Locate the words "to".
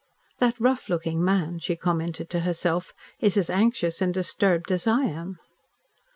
2.31-2.39